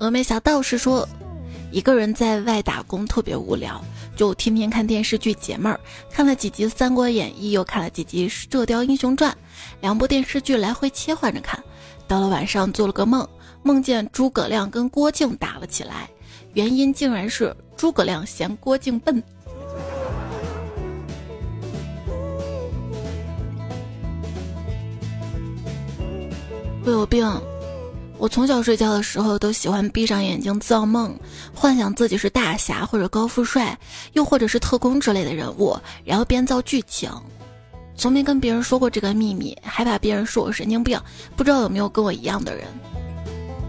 [0.00, 1.06] 峨眉小道士说，
[1.70, 3.84] 一个人在外打工特别无聊，
[4.16, 5.78] 就天天看电视剧解闷儿，
[6.10, 9.30] 看了几集《三国演义》，又看了几集《射雕英雄传》，
[9.80, 11.62] 两部电视剧来回切换着看。
[12.12, 13.26] 到了晚上，做了个梦，
[13.62, 16.10] 梦见诸葛亮跟郭靖打了起来，
[16.52, 19.22] 原因竟然是诸葛亮嫌郭靖笨。
[26.84, 27.26] 我有病，
[28.18, 31.18] 我从小睡觉的时候都喜欢闭上眼睛造梦，
[31.54, 33.74] 幻想自己是大侠或者高富帅，
[34.12, 37.10] 又或者是特工之类的人物，然后编造剧情。
[37.96, 41.00] 从没跟别人说过这个秘密，害怕别人说我神经病。
[41.36, 42.66] 不知道有没有跟我一样的人？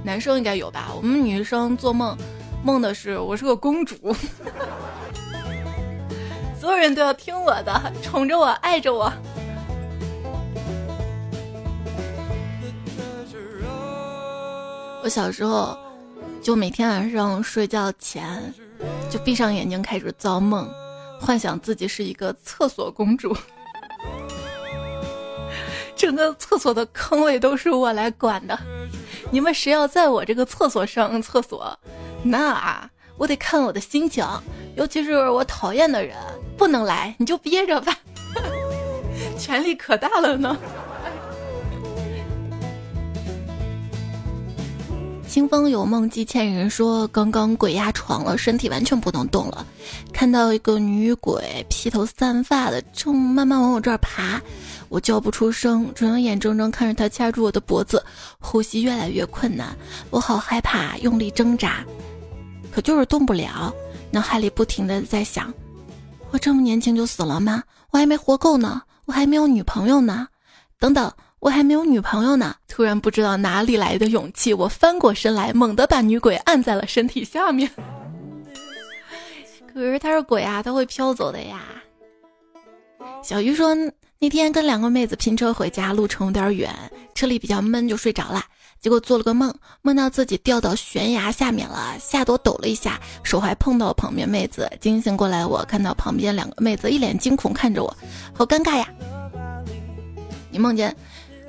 [0.04, 0.92] 男生应该有吧？
[0.96, 2.18] 我们女生做梦，
[2.64, 3.96] 梦的是我是个公主，
[6.60, 9.12] 所有人都要听我的，宠着我，爱着我。
[15.04, 15.78] 我小时候
[16.42, 18.54] 就每天晚上睡觉前
[19.10, 20.70] 就闭上眼睛开始造梦，
[21.20, 23.36] 幻想自己是一个厕所公主。
[26.04, 28.60] 整个厕所的坑位都是我来管的，
[29.32, 31.80] 你们谁要在我这个厕所上厕所，
[32.24, 34.22] 那我得看我的心情，
[34.76, 36.18] 尤其是我讨厌的人
[36.58, 37.98] 不能来，你就憋着吧，
[39.40, 40.58] 权力可大了呢。
[45.34, 49.66] 清风有梦寄欠人说，刚刚鬼压床了，身体完全不能动了，
[50.14, 54.40] 看到一个女鬼披头散发的，正慢慢往我这儿爬。
[54.90, 58.06] 我叫不出声，只能眼睁睁看着她掐住我的脖子，
[58.38, 59.76] 呼吸越来越困难，
[60.12, 61.84] 我好害怕，用力挣扎，
[62.72, 63.74] 可就是动不了。
[64.12, 65.52] 脑海里不停的在想：
[66.30, 67.64] 我这么年轻就死了吗？
[67.90, 70.28] 我还没活够呢，我还没有女朋友呢，
[70.78, 71.12] 等等，
[71.44, 72.56] 我还没有女朋友呢。
[72.70, 77.70] 突然不知道哪里来的勇气，我翻过身来，猛地把女鬼按在了身体下面。
[79.74, 81.62] 可是他是鬼啊，他会飘走的呀。
[83.22, 83.76] 小鱼说。
[84.20, 86.74] 那天跟两个妹子拼车回家，路程有点远，
[87.14, 88.42] 车里比较闷，就睡着了。
[88.80, 94.72] 结果做了个梦，梦到自己掉到悬崖下面了，吓得抖了一下，手还碰到旁边妹子。
[94.80, 97.94] 惊醒过来，我看到旁边两个妹子一脸惊恐看着我，
[98.34, 98.88] 好尴尬呀！
[100.50, 100.96] 你梦见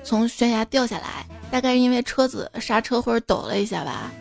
[0.04, 4.12] 从悬崖掉下来，大概是因为车子刹车或者抖了一下吧？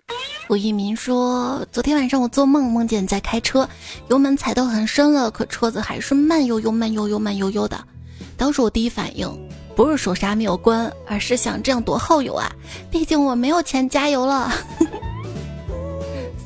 [0.50, 3.68] 吴一民说，昨天晚上我做梦，梦见在开车，
[4.10, 7.78] 油门踩到很深了，可车子还是慢悠悠、慢悠悠、慢悠悠的。
[8.38, 9.30] 当时我第一反应
[9.76, 12.52] 不是手刹没有关，而是想这样多耗油啊！
[12.90, 14.52] 毕竟我没有钱加油了。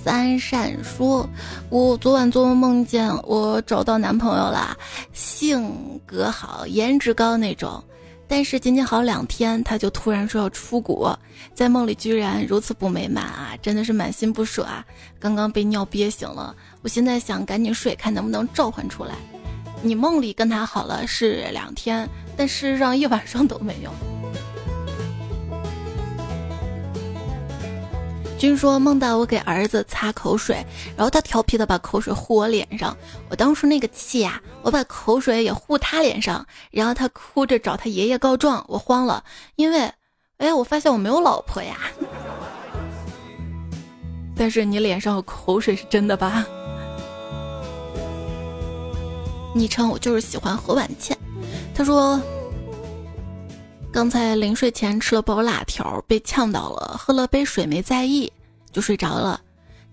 [0.03, 1.27] 三闪说
[1.69, 4.77] ：“我昨晚做梦梦见我找到男朋友了，
[5.11, 7.83] 性格好，颜值高那种。
[8.28, 11.17] 但是仅仅好两天，他就突然说要出国，
[11.53, 13.55] 在梦里居然如此不美满啊！
[13.61, 14.86] 真的是满心不舍啊！
[15.19, 19.15] 刚刚被尿憋醒了，我现在想赶紧睡，看能不能召唤出来。”
[19.84, 23.91] 你梦里跟他好了是两天，但是让一晚上都没有。
[28.38, 30.63] 君说梦到我给儿子擦口水，
[30.95, 32.95] 然后他调皮的把口水糊我脸上，
[33.29, 39.23] 我当时那个气呀，我把口水也糊他脸上，然后他哭着找他爷爷告状，我慌了，
[39.55, 39.91] 因为，
[40.38, 41.77] 哎，我发现我没有老婆呀。
[44.38, 46.45] 但是你脸上有口水是真的吧？
[49.55, 51.17] 昵称我就是喜欢何婉倩，
[51.73, 52.21] 他说。
[53.98, 58.32] 刚才临睡前吃了包辣条，被呛到了，喝了杯水没在意，
[58.72, 59.41] 就睡着了。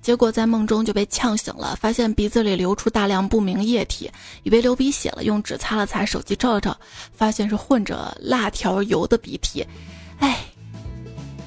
[0.02, 4.10] 结果在梦中就被呛醒了，发现鼻子里流出大量不明液体，
[4.42, 6.76] 以为流鼻血了，用纸擦了擦，手机照了照，
[7.14, 9.66] 发现是混着辣条油的鼻涕。
[10.18, 10.44] 哎，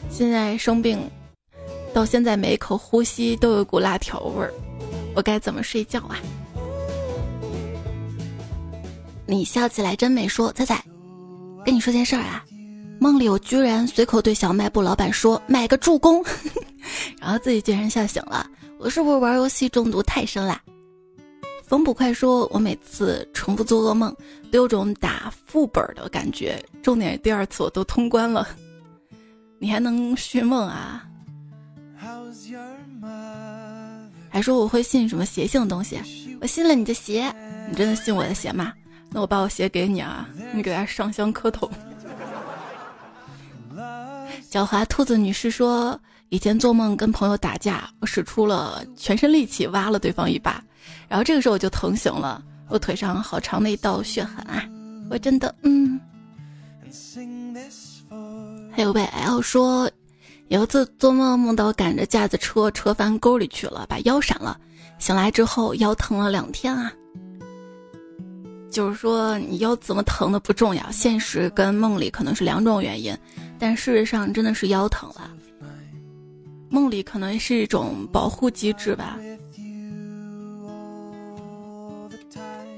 [0.09, 0.99] 现在生病，
[1.93, 4.51] 到现在每一口呼吸都有股辣条味儿，
[5.13, 6.17] 我该怎么睡觉啊？
[9.27, 10.83] 你笑起来真美，说猜猜。
[11.67, 12.45] 跟你说件事儿啊，
[12.97, 16.23] 梦里我居然随口对小卖部老板说买个助攻，
[17.19, 18.49] 然后自己竟然笑醒了。
[18.79, 20.61] 我是不是玩游戏中毒太深啦？
[21.65, 24.15] 冯捕快说，我每次重复做噩梦
[24.49, 28.47] 都有种打副本的感觉，重点第二次我都通关了。
[29.59, 31.03] 你还能续梦啊？
[34.29, 35.99] 还说我会信什么邪性的东西？
[36.39, 37.29] 我信了你的邪，
[37.69, 38.71] 你真的信我的邪吗？
[39.09, 41.69] 那我把我鞋给你啊，你给他上香磕头。
[44.51, 45.99] 狡猾兔子女士说，
[46.29, 50.63] 以前做梦跟朋友打架，我使出了全身力气挖了对方一把，
[51.07, 54.63] 然后这个时候我就疼醒了，我腿上好长的一道血痕啊，
[55.09, 55.99] 我真的嗯。
[58.71, 59.89] 还有位 L 说，
[60.47, 64.57] 有一次做梦梦到赶着架子车车翻沟里去了，把腰闪了，
[64.99, 66.91] 醒来之后腰疼了两天啊。
[68.71, 73.17] 就是说，你腰怎么疼的不重要，现实跟梦里可能是两种原因，
[73.57, 75.31] 但事实上真的是腰疼了。
[76.69, 79.17] 梦里可能是一种保护机制吧。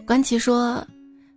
[0.06, 0.86] 关琪说，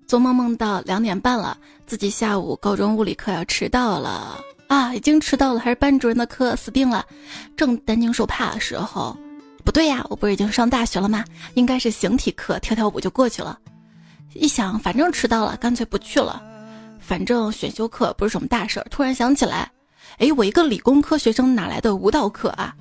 [0.07, 4.39] 做梦梦到两点半了，自己下午高中物理课要迟到了
[4.69, 7.05] 啊，已经迟到了，还是班主任的课，死定了。
[7.57, 9.17] 正担惊受怕的时候，
[9.65, 11.25] 不对呀，我不是已经上大学了吗？
[11.55, 13.59] 应该是形体课，跳跳舞就过去了。
[14.35, 16.43] 一想，反正迟到了，干脆不去了。
[16.99, 18.87] 反正选修课不是什么大事儿。
[18.91, 19.71] 突然想起来，
[20.19, 22.75] 哎，我一个理工科学生哪来的舞蹈课啊？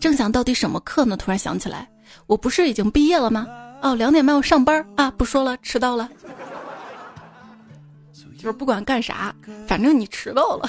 [0.00, 1.16] 正想到底什么课呢？
[1.16, 1.88] 突然想起来，
[2.26, 3.46] 我不是已经毕业了吗？
[3.80, 5.10] 哦，两点半要上班啊！
[5.12, 6.08] 不说了，迟到了。
[8.36, 9.34] 就是不管干啥，
[9.66, 10.68] 反正你迟到了。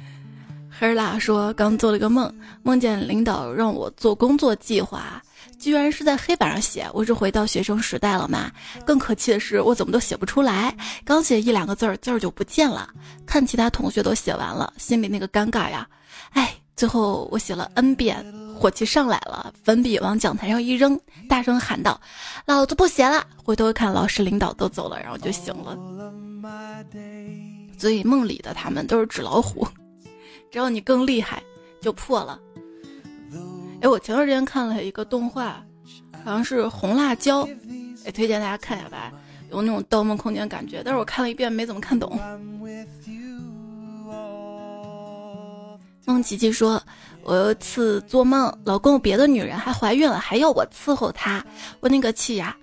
[0.70, 5.22] 黑拉说，刚做了个梦，梦见领导让我做工作计划。
[5.60, 8.50] 居然是在黑板上写，我是回到学生时代了吗？
[8.86, 12.88] 更可气的是，我怎么都写不出来，刚写一两个字儿，字儿就不见了。
[13.26, 15.86] 看其他同学都写完了，心里那个尴尬呀！
[16.30, 18.24] 哎，最后我写了 n 遍，
[18.58, 20.98] 火气上来了，粉笔往讲台上一扔，
[21.28, 22.00] 大声喊道
[22.46, 25.76] ：“老子不写了！”回头看，老师领导都走了，然后就醒了。
[27.78, 29.68] 所以梦里的他们都是纸老虎，
[30.50, 31.42] 只要你更厉害，
[31.82, 32.40] 就破了。
[33.80, 35.62] 哎，我前段时间看了一个动画，
[36.24, 37.48] 好像是红辣椒，
[38.04, 39.10] 哎，推荐大家看一下吧，
[39.50, 40.82] 有那种《盗梦空间》感觉。
[40.84, 42.18] 但是我看了一遍没怎么看懂。
[46.04, 46.82] 梦琪琪说，
[47.22, 51.44] 我有一次做梦，老公有别的女人，还怀孕了，还要我伺候她，
[51.80, 52.54] 我那个气呀，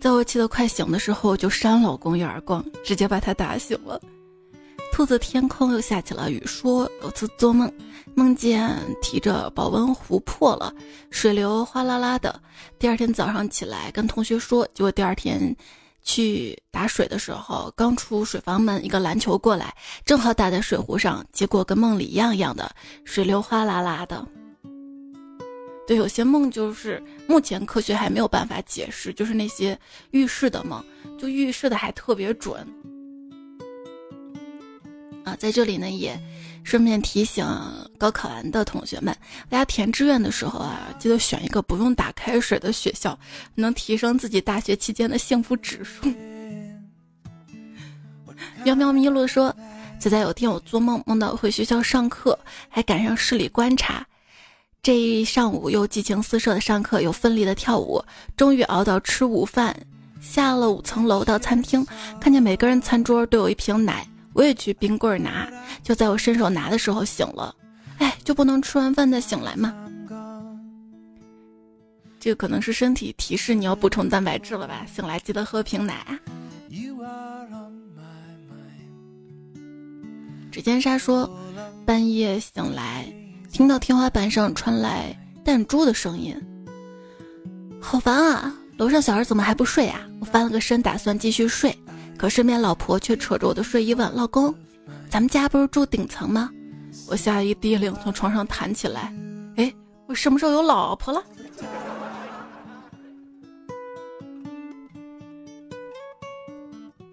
[0.00, 4.00] 在我气得快醒的时候，就扇老公一耳光，直接把他打醒了。
[4.96, 7.70] 兔子天空又下起了雨，说有次做梦，
[8.14, 10.72] 梦见提着保温壶破了，
[11.10, 12.40] 水流哗啦啦的。
[12.78, 15.54] 第二天早上起来跟同学说，结果第二天
[16.02, 19.76] 去打水的时候，刚出水房门，一个篮球过来，
[20.06, 22.74] 正好打在水壶上，结果跟梦里一样一样的，
[23.04, 24.26] 水流哗啦啦的。
[25.86, 29.78] 对，有些梦就是目前科学还没有办法解释，就是那些
[30.12, 30.82] 预示的梦，
[31.18, 32.66] 就预示的还特别准。
[35.26, 36.16] 啊，在这里呢，也
[36.62, 37.44] 顺便提醒
[37.98, 39.12] 高考完的同学们，
[39.48, 43.18] 大家填志愿的时候啊，记得选一个不用打开水的学校，
[43.56, 46.06] 能提升自己大学期间的幸福指数。
[48.62, 49.52] 喵喵咪路说，
[49.98, 54.06] 就在有天我做梦梦到回学校上课，还赶上市里观察，
[54.80, 58.00] 这一上午又激情四射的上课，又奋力的跳舞，
[58.36, 59.76] 终于熬到吃午饭，
[60.20, 61.84] 下了五层楼到餐厅，
[62.20, 64.06] 看见每个人餐桌都有一瓶奶。
[64.36, 65.50] 我也去冰棍拿，
[65.82, 67.56] 就在我伸手拿的时候醒了。
[67.96, 69.74] 哎，就不能吃完饭再醒来吗？
[72.20, 74.84] 这可能是身体提示你要补充蛋白质了吧？
[74.94, 76.06] 醒来记得喝瓶奶。
[80.50, 81.30] 指尖沙说，
[81.86, 83.10] 半夜醒来，
[83.50, 86.36] 听到天花板上传来弹珠的声音，
[87.80, 88.54] 好烦啊！
[88.76, 90.06] 楼上小孩怎么还不睡啊？
[90.20, 91.74] 我翻了个身，打算继续睡，
[92.18, 94.54] 可身边老婆却扯着我的睡衣问：“老公，
[95.10, 96.50] 咱们家不是住顶层吗？”
[97.08, 99.14] 我吓一低灵，从床上弹起来，
[99.56, 99.72] 哎，
[100.06, 101.22] 我什么时候有老婆了？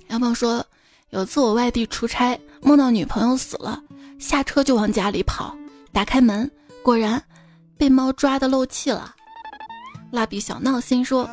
[0.07, 0.65] 杨鹏说，
[1.09, 3.81] 有次我外地出差，梦到女朋友死了，
[4.19, 5.55] 下车就往家里跑，
[5.91, 6.49] 打开门，
[6.81, 7.21] 果然
[7.77, 9.13] 被猫抓的漏气了。
[10.11, 11.29] 蜡笔小闹心说，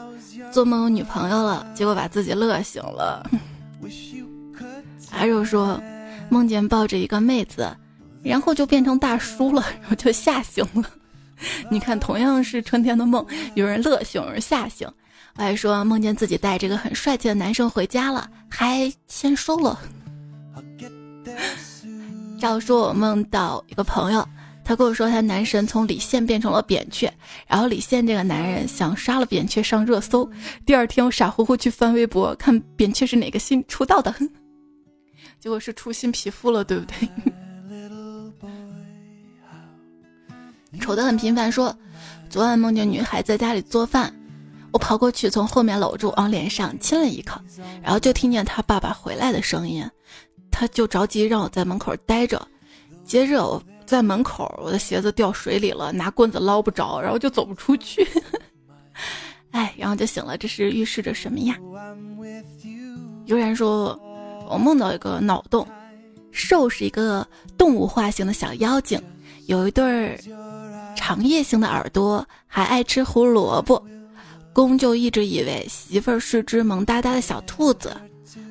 [0.50, 3.30] 做梦有女朋友了，结果把自己乐醒了。
[5.10, 5.82] 阿肉说，
[6.28, 7.68] 梦见抱着一个妹子。
[8.22, 10.84] 然后就变成大叔了，然后就吓醒了。
[11.70, 13.24] 你看，同样是春天的梦，
[13.54, 14.86] 有人乐醒，有人吓醒。
[15.36, 19.80] 我还说梦见自己带这个很帅气的男生回家了，还签收了。
[22.38, 24.28] 照说我梦到一个朋友，
[24.70, 27.10] 他跟我说他男神从李现变成了扁鹊，
[27.48, 30.30] 然后李现这个男人想杀了扁鹊上热搜。
[30.64, 34.14] 第二天我傻乎乎去翻微博，看扁鹊是哪个新出道的，
[35.40, 37.08] 结果是出新皮肤了，对不对？
[40.78, 41.76] 丑的很频繁，说
[42.28, 44.14] 昨晚梦见女孩在家里做饭，
[44.70, 47.40] 我跑过去从后面搂住，往脸上亲了一口，
[47.82, 49.84] 然后就听见他爸爸回来的声音，
[50.48, 52.46] 他就着急让我在门口待着，
[53.04, 53.60] 接着我
[53.90, 58.06] 在门口，我的鞋子掉水里了，拿棍子捞不着，然后就走不出去，
[59.50, 61.58] 哎，然后就醒了，这是预示着什么呀？
[63.26, 63.98] 悠然说，
[64.48, 65.66] 我梦到一个脑洞，
[66.30, 67.26] 兽是一个
[67.58, 69.02] 动物化型的小妖精，
[69.46, 70.16] 有一对儿。
[70.96, 73.82] 长叶形的耳朵，还爱吃胡萝卜，
[74.52, 77.96] 公就一直以为媳妇儿是只萌哒哒的小兔子，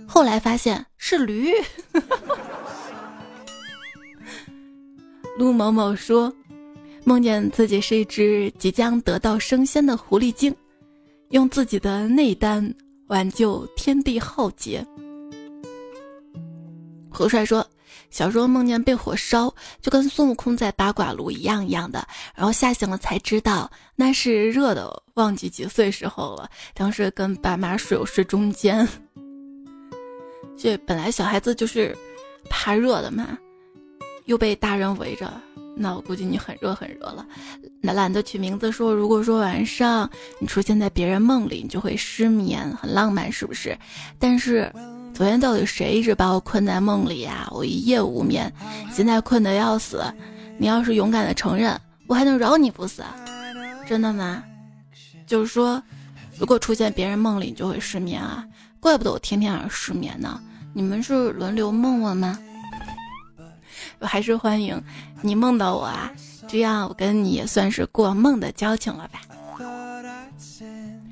[0.06, 1.54] 后来发现是驴。
[5.40, 6.34] 陆某某说，
[7.06, 10.54] 梦见自己是一只即将得道升仙的狐狸精，
[11.30, 12.76] 用自己的内丹
[13.08, 14.86] 挽救天地浩劫。
[17.10, 17.66] 何帅说。
[18.12, 26.50] 小时候梦见被火烧，就跟孙悟空在八卦炉一样一样的，然后吓醒了才知道那是热的，忘记几岁时候了。
[26.74, 28.88] 当时跟爸妈睡我睡中间，
[30.58, 31.96] 这本来小孩子就是
[32.50, 33.38] 怕热的嘛，
[34.30, 35.30] 又被大人围着，
[35.76, 37.26] 那我估计你很热很热了。
[37.82, 40.08] 那懒得取名字说，如果说晚上
[40.40, 43.78] 你出现在别人梦里，你就会失眠，很浪漫是不是？
[44.18, 44.72] 但是。
[45.12, 47.46] 昨天到底谁一直把我困在梦里呀？
[47.52, 48.50] 我一夜无眠，
[48.90, 50.02] 现在困得要死。
[50.58, 51.78] 你要是勇敢的承认，
[52.08, 53.04] 我还能饶你不死。
[53.86, 54.42] 真的吗？
[55.28, 55.82] 就是说，
[56.38, 58.46] 如果出现别人梦里，你就会失眠啊？
[58.80, 60.40] 怪不得我天天晚上失眠呢。
[60.74, 62.40] 你们是轮流梦我吗？
[64.00, 64.82] 我还是欢迎
[65.22, 66.12] 你梦到我啊，
[66.47, 69.22] 这样我跟你也算是过梦的交情了吧。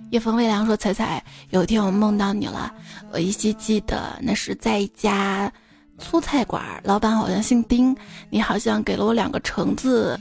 [0.09, 2.73] 夜风微凉说：“彩彩，有一天我梦到你了。”
[3.11, 5.51] 我依稀记得那是在一家
[5.97, 7.95] 粗菜馆，老板好像姓丁，
[8.29, 10.17] 你好像给了我两个橙子。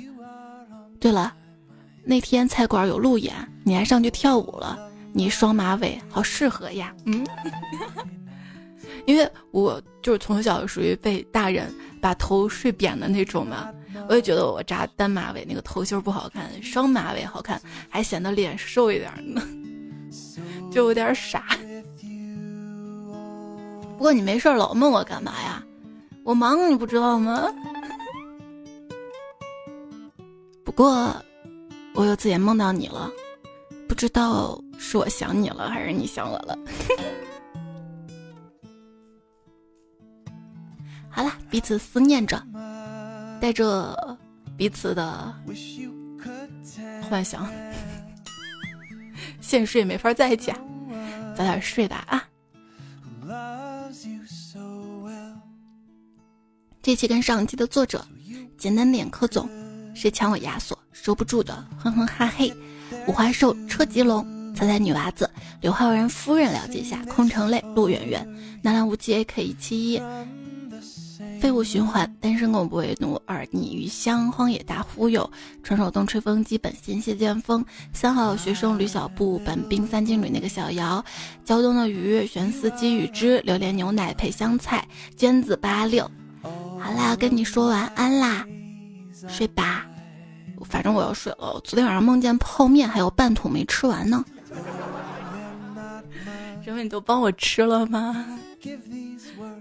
[0.99, 1.33] 对了，
[2.05, 4.77] 那天菜馆有路演，你还上去跳舞了，
[5.13, 6.93] 你双马尾好适合呀。
[7.05, 7.25] 嗯，
[9.07, 13.73] 因为我就是从小属于被大人把头睡扁的那种嘛，
[14.09, 19.41] 我也觉得我扎单马尾那个头型不好看，双马尾好看，还显得脸瘦一点呢，
[20.71, 21.45] 就有点傻。
[23.97, 25.63] 不过你没事老问我干嘛呀？
[26.23, 27.49] 我忙你不知道吗？
[30.65, 31.15] 不过
[31.95, 33.11] 我有次也梦到你了，
[33.89, 36.59] 不知道是我想你了还是你想我了。
[41.17, 42.39] 好了，彼此思念着，
[43.41, 44.19] 带着
[44.55, 45.35] 彼此的
[47.09, 47.51] 幻想，
[49.41, 50.59] 现实也没法在一起啊，
[51.35, 52.23] 早点睡吧啊。
[56.83, 58.05] 这期跟上期的作者，
[58.59, 59.49] 简单点柯总，
[59.95, 62.55] 谁抢我亚索，收不住的，哼哼哈嘿，
[63.09, 65.31] 五花兽车吉龙，猜猜女娃子，
[65.63, 68.23] 刘昊然夫人了解一下，空城泪，陆远远，
[68.63, 70.03] 南兰无忌 A K 一七一。
[71.41, 75.31] 废物循环，单身狗不为奴，二逆余香，荒野大忽悠，
[75.63, 81.05] 传手动吹风机，本仙谢剑锋，三好学生吕小布，本兵三金女那个小姚，
[81.45, 86.11] 胶东的鱼，玄司机与之，榴莲牛奶配香菜，娟子八六。
[86.43, 88.47] 好啦，跟你说晚安啦，
[89.29, 89.87] 睡吧。
[90.65, 94.25] 反正我要睡了，昨天晚上梦见泡面还有半桶没吃完呢。
[96.65, 98.27] 什么，你都帮我吃了吗？
[98.61, 98.81] 今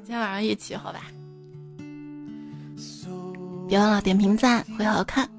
[0.05, 1.01] 天晚上一起好吧。
[3.68, 5.30] 别忘了点评赞，会好看。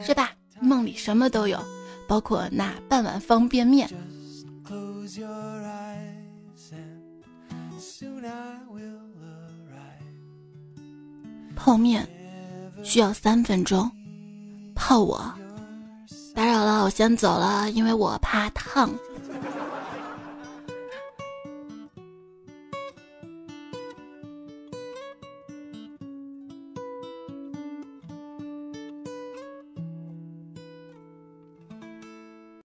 [0.00, 0.30] 睡吧，
[0.60, 1.58] 梦里什么都有，
[2.06, 3.88] 包括那半碗方便面。
[11.54, 12.08] 泡面
[12.82, 13.90] 需要三分钟，
[14.74, 15.32] 泡我。
[16.34, 18.90] 打扰了，我先走了，因为我怕烫。